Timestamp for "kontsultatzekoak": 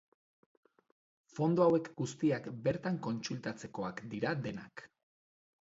3.09-4.05